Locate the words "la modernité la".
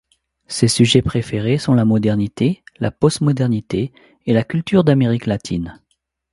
1.75-2.89